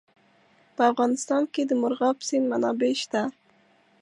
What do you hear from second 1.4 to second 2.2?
کې د مورغاب